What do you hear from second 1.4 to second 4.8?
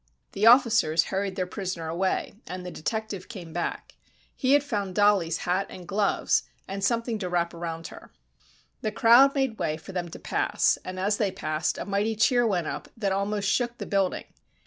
prisoner away and the detective came back. He had